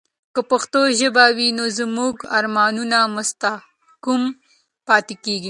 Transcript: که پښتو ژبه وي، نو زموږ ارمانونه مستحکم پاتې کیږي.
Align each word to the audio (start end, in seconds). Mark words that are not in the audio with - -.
که 0.33 0.41
پښتو 0.51 0.79
ژبه 0.99 1.25
وي، 1.37 1.47
نو 1.57 1.63
زموږ 1.79 2.15
ارمانونه 2.37 2.97
مستحکم 3.15 4.21
پاتې 4.87 5.15
کیږي. 5.23 5.39